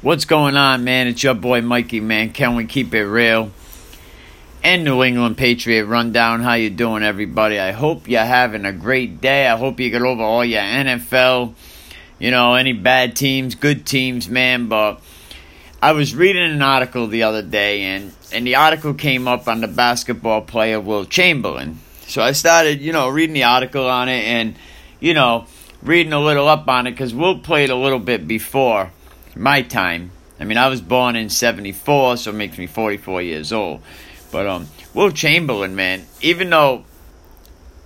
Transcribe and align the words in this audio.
What's 0.00 0.26
going 0.26 0.56
on, 0.56 0.84
man? 0.84 1.08
It's 1.08 1.24
your 1.24 1.34
boy 1.34 1.60
Mikey, 1.60 1.98
man. 1.98 2.30
Can 2.30 2.54
we 2.54 2.66
keep 2.66 2.94
it 2.94 3.04
real? 3.04 3.50
And 4.62 4.84
New 4.84 5.02
England 5.02 5.36
Patriot 5.36 5.86
Rundown. 5.86 6.40
How 6.40 6.54
you 6.54 6.70
doing, 6.70 7.02
everybody? 7.02 7.58
I 7.58 7.72
hope 7.72 8.06
you're 8.06 8.20
having 8.20 8.64
a 8.64 8.72
great 8.72 9.20
day. 9.20 9.48
I 9.48 9.56
hope 9.56 9.80
you 9.80 9.90
get 9.90 10.02
over 10.02 10.22
all 10.22 10.44
your 10.44 10.60
NFL, 10.62 11.52
you 12.20 12.30
know, 12.30 12.54
any 12.54 12.74
bad 12.74 13.16
teams, 13.16 13.56
good 13.56 13.86
teams, 13.86 14.28
man. 14.28 14.68
But 14.68 15.00
I 15.82 15.90
was 15.90 16.14
reading 16.14 16.48
an 16.48 16.62
article 16.62 17.08
the 17.08 17.24
other 17.24 17.42
day, 17.42 17.82
and, 17.82 18.12
and 18.32 18.46
the 18.46 18.54
article 18.54 18.94
came 18.94 19.26
up 19.26 19.48
on 19.48 19.62
the 19.62 19.66
basketball 19.66 20.42
player 20.42 20.80
Wilt 20.80 21.10
Chamberlain. 21.10 21.80
So 22.06 22.22
I 22.22 22.32
started, 22.32 22.80
you 22.80 22.92
know, 22.92 23.08
reading 23.08 23.34
the 23.34 23.42
article 23.42 23.88
on 23.88 24.08
it 24.08 24.22
and, 24.22 24.54
you 25.00 25.12
know, 25.12 25.48
reading 25.82 26.12
a 26.12 26.20
little 26.20 26.46
up 26.46 26.68
on 26.68 26.86
it 26.86 26.92
because 26.92 27.12
Wilt 27.12 27.42
played 27.42 27.70
a 27.70 27.76
little 27.76 27.98
bit 27.98 28.28
before 28.28 28.92
my 29.38 29.62
time. 29.62 30.10
I 30.40 30.44
mean, 30.44 30.58
I 30.58 30.68
was 30.68 30.80
born 30.80 31.16
in 31.16 31.30
74, 31.30 32.18
so 32.18 32.30
it 32.30 32.34
makes 32.34 32.58
me 32.58 32.66
44 32.66 33.22
years 33.22 33.52
old. 33.52 33.82
But, 34.30 34.46
um, 34.46 34.68
Wilt 34.94 35.14
Chamberlain, 35.14 35.74
man, 35.74 36.04
even 36.20 36.50
though 36.50 36.84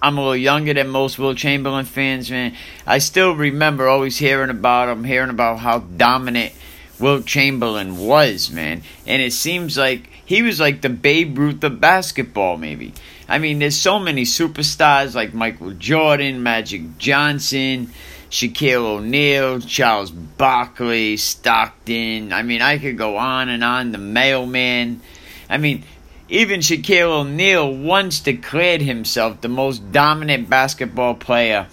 I'm 0.02 0.19
a 0.19 0.20
little 0.20 0.37
younger 0.37 0.74
than 0.74 0.88
most 0.88 1.19
Wilt 1.19 1.37
Chamberlain 1.37 1.84
fans, 1.84 2.30
man, 2.30 2.57
I 2.87 2.98
still 2.98 3.34
remember 3.34 3.88
always 3.88 4.19
hearing 4.19 4.51
about 4.51 4.88
him, 4.88 5.05
hearing 5.05 5.30
about 5.30 5.60
how 5.60 5.79
dominant 5.79 6.52
Wilt 6.98 7.24
Chamberlain 7.27 7.96
was, 7.96 8.51
man. 8.51 8.82
And 9.07 9.23
it 9.23 9.32
seems 9.32 9.79
like 9.79 10.09
he 10.24 10.43
was 10.43 10.60
like 10.60 10.80
the 10.80 10.88
Babe 10.88 11.38
Ruth 11.38 11.62
of 11.65 11.80
basketball, 11.80 12.57
maybe. 12.57 12.95
I 13.29 13.38
mean, 13.38 13.60
there's 13.60 13.77
so 13.77 13.98
many 13.98 14.23
superstars 14.23 15.15
like 15.15 15.32
Michael 15.32 15.73
Jordan, 15.73 16.43
Magic 16.43 16.98
Johnson, 16.98 17.93
Shaquille 18.33 18.97
O'Neal, 18.97 19.61
Charles 19.61 20.11
Barkley, 20.11 21.19
Stockton. 21.19 22.33
I 22.33 22.43
mean, 22.43 22.63
I 22.63 22.79
could 22.79 22.97
go 22.97 23.19
on 23.19 23.51
and 23.51 23.63
on. 23.63 23.93
The 23.93 23.99
mailman. 23.99 25.03
I 25.51 25.59
mean, 25.59 25.85
even 26.30 26.61
Shaquille 26.61 27.21
O'Neal 27.21 27.71
once 27.71 28.21
declared 28.21 28.80
himself 28.80 29.43
the 29.43 29.49
most 29.49 29.93
dominant 29.93 30.49
basketball 30.49 31.15
player 31.15 31.66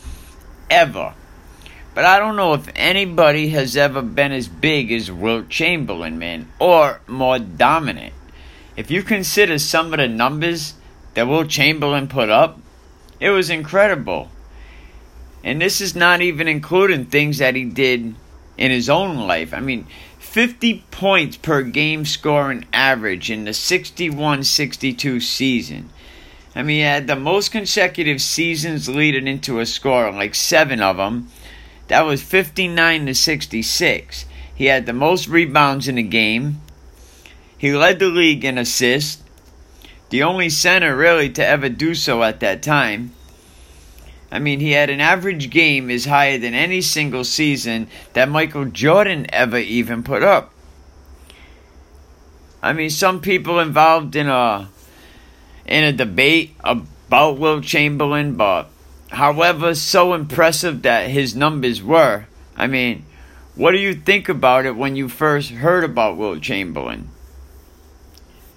ever. 0.70 1.14
But 1.96 2.04
I 2.04 2.20
don't 2.20 2.36
know 2.36 2.54
if 2.54 2.70
anybody 2.76 3.50
has 3.50 3.78
ever 3.78 4.02
been 4.02 4.34
as 4.34 4.50
big 4.50 4.92
as 4.92 5.10
Wilt 5.10 5.48
Chamberlain, 5.48 6.20
man, 6.20 6.52
or 6.60 7.00
more 7.08 7.40
dominant. 7.40 8.14
If 8.76 8.92
you 8.92 9.02
consider 9.02 9.60
some 9.60 9.94
of 9.94 10.00
the 10.00 10.10
numbers 10.10 10.74
that 11.14 11.26
Wilt 11.26 11.48
Chamberlain 11.48 12.10
put 12.10 12.30
up, 12.30 12.60
it 13.22 13.30
was 13.30 13.50
incredible. 13.50 14.30
And 15.44 15.62
this 15.62 15.82
is 15.82 15.96
not 15.96 16.22
even 16.22 16.48
including 16.48 17.06
things 17.06 17.38
that 17.38 17.56
he 17.56 17.66
did 17.66 18.16
in 18.58 18.72
his 18.72 18.90
own 18.90 19.28
life. 19.28 19.54
I 19.54 19.62
mean, 19.62 19.88
50 20.20 20.84
points 20.92 21.38
per 21.38 21.64
game 21.64 22.06
scoring 22.06 22.66
average 22.72 23.32
in 23.32 23.46
the 23.46 23.54
61 23.54 24.44
62 24.44 25.20
season. 25.22 25.90
I 26.56 26.62
mean, 26.62 26.78
he 26.78 26.82
had 26.82 27.08
the 27.08 27.16
most 27.16 27.52
consecutive 27.52 28.22
seasons 28.22 28.90
leading 28.90 29.28
into 29.28 29.60
a 29.60 29.66
score, 29.66 30.12
like 30.12 30.36
seven 30.36 30.82
of 30.82 30.98
them. 30.98 31.30
That 31.88 32.02
was 32.02 32.22
59 32.22 33.06
to 33.08 33.16
66. 33.16 34.26
He 34.54 34.66
had 34.66 34.86
the 34.86 34.94
most 34.94 35.28
rebounds 35.28 35.88
in 35.88 35.96
the 35.96 36.04
game. 36.04 36.62
He 37.58 37.74
led 37.74 38.00
the 38.00 38.10
league 38.10 38.46
in 38.46 38.58
assists, 38.58 39.24
the 40.10 40.22
only 40.24 40.50
center 40.50 40.96
really 40.96 41.30
to 41.32 41.46
ever 41.46 41.70
do 41.70 41.96
so 41.96 42.24
at 42.24 42.40
that 42.42 42.62
time. 42.62 43.14
I 44.32 44.40
mean, 44.40 44.60
he 44.60 44.72
had 44.72 44.90
an 44.90 45.02
average 45.02 45.50
game 45.50 45.90
is 45.90 46.06
higher 46.06 46.38
than 46.38 46.54
any 46.54 46.82
single 46.82 47.24
season 47.24 47.88
that 48.14 48.30
Michael 48.30 48.66
Jordan 48.66 49.26
ever 49.34 49.58
even 49.58 50.04
put 50.04 50.24
up. 50.24 50.54
I 52.62 52.74
mean, 52.74 52.90
some 52.90 53.22
people 53.22 53.60
involved 53.60 54.16
in 54.16 54.28
a 54.28 54.70
in 55.66 55.84
a 55.84 55.94
debate 55.94 56.56
about 56.64 57.38
Wilt 57.38 57.64
Chamberlain, 57.64 58.36
but 58.36 58.70
however, 59.12 59.76
so 59.76 60.14
impressive 60.14 60.82
that 60.82 61.10
his 61.10 61.36
numbers 61.36 61.82
were. 61.82 62.26
I 62.58 62.68
mean, 62.68 63.06
what 63.56 63.72
do 63.72 63.78
you 63.78 63.94
think 63.94 64.30
about 64.30 64.66
it 64.66 64.76
when 64.76 64.96
you 64.96 65.10
first 65.10 65.52
heard 65.52 65.84
about 65.84 66.18
Wilt 66.18 66.42
Chamberlain? 66.42 67.10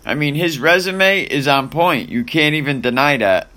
I 0.05 0.15
mean, 0.15 0.35
his 0.35 0.59
resume 0.59 1.23
is 1.23 1.47
on 1.47 1.69
point. 1.69 2.09
You 2.09 2.25
can't 2.25 2.57
even 2.57 2.81
deny 2.81 3.17
that. 3.19 3.49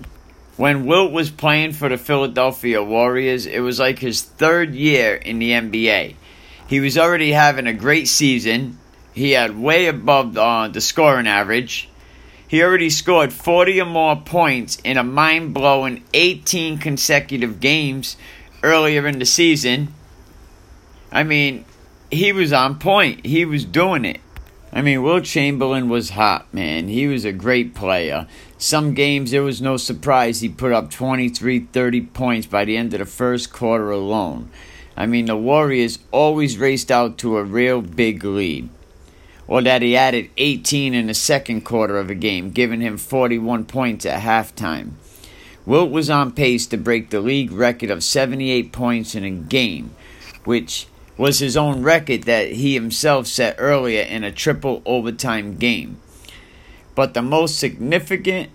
When 0.58 0.86
Wilt 0.86 1.12
was 1.12 1.30
playing 1.30 1.74
for 1.74 1.90
the 1.90 1.98
Philadelphia 1.98 2.82
Warriors, 2.82 3.46
it 3.46 3.60
was 3.60 3.80
like 3.80 4.00
his 4.00 4.22
third 4.22 4.74
year 4.74 5.16
in 5.16 5.40
the 5.40 5.52
NBA. 5.52 6.16
He 6.68 6.80
was 6.80 6.98
already 6.98 7.34
having 7.34 7.68
a 7.68 7.74
great 7.74 8.08
season. 8.08 8.80
He 9.14 9.32
had 9.32 9.60
way 9.60 9.88
above 9.88 10.38
uh, 10.38 10.70
the 10.70 10.80
scoring 10.80 11.28
average. 11.28 11.90
He 12.48 12.64
already 12.64 12.90
scored 12.90 13.34
40 13.34 13.82
or 13.82 13.86
more 13.86 14.16
points 14.16 14.78
in 14.84 14.98
a 14.98 15.04
mind 15.04 15.54
blowing 15.54 16.04
18 16.14 16.78
consecutive 16.78 17.60
games 17.60 18.16
earlier 18.64 19.06
in 19.08 19.20
the 19.20 19.26
season. 19.26 19.94
I 21.12 21.24
mean, 21.24 21.66
he 22.12 22.32
was 22.32 22.54
on 22.54 22.80
point. 22.80 23.26
He 23.26 23.44
was 23.44 23.66
doing 23.66 24.06
it. 24.06 24.22
I 24.74 24.81
mean, 24.81 25.03
Wilt 25.03 25.24
Chamberlain 25.24 25.88
was 25.88 26.12
hot, 26.12 26.53
man. 26.53 26.90
He 26.90 27.08
was 27.08 27.24
a 27.24 27.31
great 27.31 27.74
player. 27.74 28.28
Some 28.58 28.94
games, 28.94 29.31
there 29.31 29.44
was 29.44 29.62
no 29.62 29.78
surprise 29.78 30.42
he 30.42 30.50
put 30.50 30.74
up 30.74 30.92
23, 30.92 31.68
30 31.72 32.02
points 32.02 32.48
by 32.48 32.66
the 32.66 32.75
end 32.75 32.94
of 32.94 33.00
the 33.00 33.06
first 33.06 33.54
quarter 33.54 33.92
alone. 33.92 34.50
I 34.98 35.06
mean, 35.06 35.25
the 35.25 35.36
Warriors 35.36 36.00
always 36.12 36.58
raced 36.58 36.92
out 36.92 37.18
to 37.20 37.38
a 37.38 37.44
real 37.44 37.81
big 37.81 38.24
lead. 38.24 38.70
Or 39.48 39.62
that 39.62 39.81
he 39.81 39.96
added 39.96 40.30
18 40.38 40.94
in 40.94 41.08
the 41.08 41.14
second 41.14 41.62
quarter 41.62 41.98
of 41.98 42.09
a 42.09 42.16
game, 42.16 42.52
giving 42.52 42.81
him 42.81 42.98
41 42.98 43.66
points 43.66 44.06
at 44.06 44.22
halftime. 44.22 44.94
Wilt 45.66 45.92
was 45.92 46.09
on 46.09 46.31
pace 46.31 46.66
to 46.68 46.78
break 46.78 47.09
the 47.09 47.20
league 47.20 47.52
record 47.52 47.92
of 47.92 48.04
78 48.04 48.72
points 48.72 49.16
in 49.16 49.24
a 49.24 49.31
game, 49.31 49.96
which 50.44 50.88
was 51.18 51.40
his 51.40 51.56
own 51.56 51.81
record 51.81 52.24
that 52.24 52.53
he 52.53 52.74
himself 52.74 53.28
set 53.28 53.56
earlier 53.58 54.02
in 54.02 54.24
a 54.24 54.31
triple 54.31 54.81
overtime 54.86 55.56
game. 55.58 56.00
But 56.94 57.14
the 57.14 57.22
most 57.22 57.58
significant, 57.59 58.50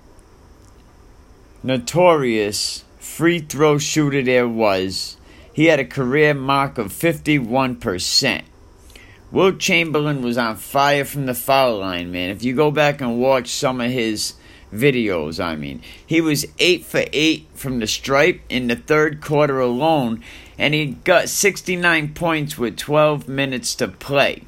notorious 1.63 2.85
free 2.99 3.41
throw 3.41 3.79
shooter 3.79 4.23
there 4.23 4.49
was, 4.49 5.17
he 5.53 5.67
had 5.67 5.81
a 5.81 5.85
career 5.85 6.35
mark 6.35 6.79
of 6.79 6.93
51%. 6.93 8.43
Wilt 9.31 9.59
Chamberlain 9.59 10.23
was 10.23 10.37
on 10.37 10.57
fire 10.57 11.05
from 11.05 11.27
the 11.27 11.35
foul 11.35 11.79
line, 11.79 12.11
man. 12.11 12.31
If 12.31 12.43
you 12.43 12.55
go 12.55 12.71
back 12.71 13.01
and 13.01 13.21
watch 13.21 13.49
some 13.49 13.81
of 13.81 13.91
his 13.91 14.35
videos, 14.73 15.43
I 15.43 15.55
mean, 15.57 15.83
he 16.05 16.21
was 16.21 16.47
8 16.59 16.85
for 16.85 17.05
8 17.13 17.47
from 17.55 17.79
the 17.79 17.87
stripe 17.87 18.41
in 18.49 18.67
the 18.67 18.77
third 18.77 19.21
quarter 19.21 19.61
alone 19.61 20.25
and 20.61 20.75
he 20.75 20.89
got 21.05 21.31
69 21.31 22.13
points 22.13 22.59
with 22.59 22.77
12 22.77 23.27
minutes 23.27 23.75
to 23.77 23.89
play. 23.89 24.43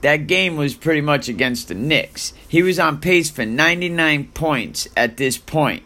That 0.00 0.26
game 0.26 0.56
was 0.56 0.74
pretty 0.74 1.00
much 1.00 1.28
against 1.28 1.68
the 1.68 1.74
Knicks. 1.74 2.32
He 2.48 2.64
was 2.64 2.80
on 2.80 3.00
pace 3.00 3.30
for 3.30 3.46
99 3.46 4.32
points 4.34 4.88
at 4.96 5.18
this 5.18 5.38
point. 5.38 5.84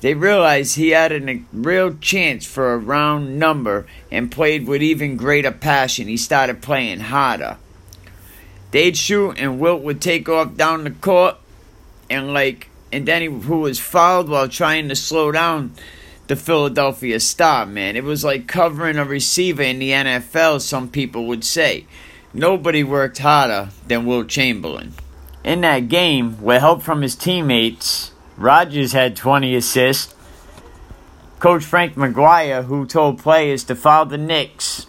They 0.00 0.12
realized 0.12 0.74
he 0.74 0.90
had 0.90 1.12
a 1.12 1.42
real 1.52 1.94
chance 1.94 2.44
for 2.44 2.74
a 2.74 2.78
round 2.78 3.38
number 3.38 3.86
and 4.10 4.30
played 4.30 4.66
with 4.66 4.82
even 4.82 5.16
greater 5.16 5.52
passion. 5.52 6.08
He 6.08 6.16
started 6.16 6.60
playing 6.60 6.98
harder. 6.98 7.58
They'd 8.72 8.96
shoot 8.96 9.38
and 9.38 9.60
Wilt 9.60 9.82
would 9.82 10.02
take 10.02 10.28
off 10.28 10.56
down 10.56 10.82
the 10.82 10.90
court 10.90 11.36
and 12.10 12.34
like 12.34 12.70
and 12.90 13.06
then 13.06 13.22
he 13.22 13.28
who 13.28 13.60
was 13.60 13.78
fouled 13.78 14.28
while 14.28 14.48
trying 14.48 14.88
to 14.88 14.96
slow 14.96 15.30
down 15.30 15.74
the 16.26 16.36
Philadelphia 16.36 17.20
Star, 17.20 17.66
man. 17.66 17.96
It 17.96 18.04
was 18.04 18.24
like 18.24 18.46
covering 18.46 18.96
a 18.96 19.04
receiver 19.04 19.62
in 19.62 19.78
the 19.78 19.90
NFL, 19.90 20.60
some 20.60 20.88
people 20.88 21.26
would 21.26 21.44
say. 21.44 21.86
Nobody 22.32 22.82
worked 22.82 23.18
harder 23.18 23.70
than 23.86 24.06
Wilt 24.06 24.28
Chamberlain. 24.28 24.94
In 25.44 25.60
that 25.60 25.88
game, 25.88 26.40
with 26.42 26.60
help 26.60 26.82
from 26.82 27.02
his 27.02 27.14
teammates, 27.14 28.12
Rodgers 28.36 28.92
had 28.92 29.16
20 29.16 29.54
assists. 29.54 30.14
Coach 31.38 31.64
Frank 31.64 31.94
McGuire, 31.94 32.64
who 32.64 32.86
told 32.86 33.18
players 33.18 33.64
to 33.64 33.76
foul 33.76 34.06
the 34.06 34.16
Knicks 34.16 34.86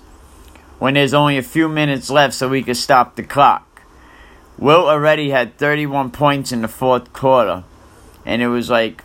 when 0.79 0.93
there's 0.93 1.13
only 1.13 1.37
a 1.37 1.43
few 1.43 1.67
minutes 1.67 2.09
left 2.09 2.33
so 2.33 2.47
we 2.47 2.63
could 2.63 2.77
stop 2.77 3.15
the 3.15 3.23
clock. 3.23 3.81
Wilt 4.57 4.85
already 4.85 5.31
had 5.31 5.57
31 5.57 6.11
points 6.11 6.53
in 6.53 6.61
the 6.61 6.69
fourth 6.69 7.11
quarter, 7.11 7.65
and 8.25 8.41
it 8.41 8.47
was 8.47 8.69
like, 8.69 9.03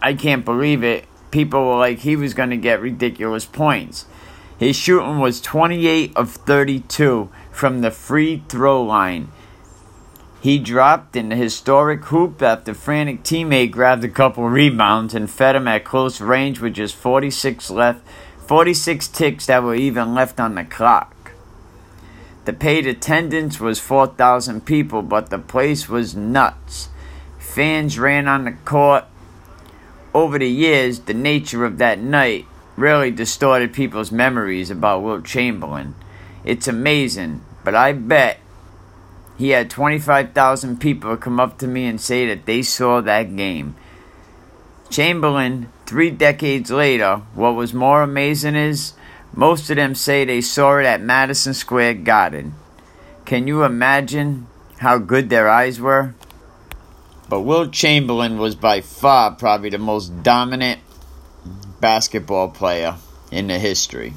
I 0.00 0.14
can't 0.14 0.44
believe 0.44 0.84
it 0.84 1.04
people 1.30 1.66
were 1.66 1.78
like 1.78 2.00
he 2.00 2.16
was 2.16 2.34
going 2.34 2.50
to 2.50 2.56
get 2.56 2.80
ridiculous 2.80 3.44
points. 3.44 4.06
His 4.58 4.76
shooting 4.76 5.18
was 5.18 5.40
28 5.40 6.16
of 6.16 6.32
32 6.32 7.30
from 7.52 7.80
the 7.80 7.90
free 7.90 8.42
throw 8.48 8.82
line. 8.82 9.30
He 10.40 10.58
dropped 10.58 11.16
in 11.16 11.30
the 11.30 11.36
historic 11.36 12.04
hoop 12.06 12.42
after 12.42 12.74
frantic 12.74 13.22
teammate 13.22 13.72
grabbed 13.72 14.04
a 14.04 14.08
couple 14.08 14.48
rebounds 14.48 15.14
and 15.14 15.28
fed 15.28 15.56
him 15.56 15.66
at 15.68 15.84
close 15.84 16.20
range 16.20 16.60
with 16.60 16.74
just 16.74 16.94
46 16.94 17.70
left, 17.70 18.06
46 18.46 19.08
ticks 19.08 19.46
that 19.46 19.62
were 19.62 19.74
even 19.74 20.14
left 20.14 20.38
on 20.38 20.54
the 20.54 20.64
clock. 20.64 21.32
The 22.44 22.52
paid 22.52 22.86
attendance 22.86 23.60
was 23.60 23.78
4,000 23.78 24.64
people, 24.64 25.02
but 25.02 25.28
the 25.28 25.38
place 25.38 25.88
was 25.88 26.16
nuts. 26.16 26.88
Fans 27.38 27.98
ran 27.98 28.26
on 28.26 28.44
the 28.44 28.52
court. 28.52 29.04
Over 30.18 30.40
the 30.40 30.48
years, 30.48 30.98
the 30.98 31.14
nature 31.14 31.64
of 31.64 31.78
that 31.78 32.00
night 32.00 32.44
really 32.74 33.12
distorted 33.12 33.72
people's 33.72 34.10
memories 34.10 34.68
about 34.68 35.04
Wilt 35.04 35.24
Chamberlain. 35.24 35.94
It's 36.44 36.66
amazing, 36.66 37.42
but 37.62 37.76
I 37.76 37.92
bet 37.92 38.40
he 39.38 39.50
had 39.50 39.70
25,000 39.70 40.80
people 40.80 41.16
come 41.16 41.38
up 41.38 41.56
to 41.58 41.68
me 41.68 41.86
and 41.86 42.00
say 42.00 42.26
that 42.26 42.46
they 42.46 42.62
saw 42.62 43.00
that 43.00 43.36
game. 43.36 43.76
Chamberlain, 44.90 45.72
three 45.86 46.10
decades 46.10 46.72
later, 46.72 47.22
what 47.36 47.54
was 47.54 47.72
more 47.72 48.02
amazing 48.02 48.56
is 48.56 48.94
most 49.32 49.70
of 49.70 49.76
them 49.76 49.94
say 49.94 50.24
they 50.24 50.40
saw 50.40 50.78
it 50.78 50.84
at 50.84 51.00
Madison 51.00 51.54
Square 51.54 51.94
Garden. 51.94 52.54
Can 53.24 53.46
you 53.46 53.62
imagine 53.62 54.48
how 54.78 54.98
good 54.98 55.30
their 55.30 55.48
eyes 55.48 55.78
were? 55.78 56.16
But 57.28 57.42
Wilt 57.42 57.72
Chamberlain 57.72 58.38
was 58.38 58.54
by 58.54 58.80
far 58.80 59.32
probably 59.32 59.70
the 59.70 59.78
most 59.78 60.22
dominant 60.22 60.80
basketball 61.80 62.48
player 62.48 62.96
in 63.30 63.48
the 63.48 63.58
history. 63.58 64.14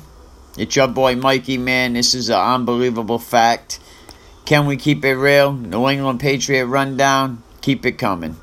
It's 0.57 0.75
your 0.75 0.87
boy 0.87 1.15
Mikey, 1.15 1.57
man. 1.57 1.93
This 1.93 2.15
is 2.15 2.29
an 2.29 2.39
unbelievable 2.39 3.19
fact. 3.19 3.79
Can 4.45 4.65
we 4.65 4.77
keep 4.77 5.03
it 5.05 5.15
real? 5.15 5.53
New 5.53 5.87
England 5.87 6.19
Patriot 6.19 6.65
Rundown. 6.65 7.43
Keep 7.61 7.85
it 7.85 7.93
coming. 7.93 8.37